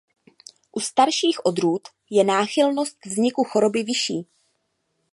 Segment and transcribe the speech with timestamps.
[0.71, 4.27] U starších odrůd je náchylnost k vzniku choroby vyšší.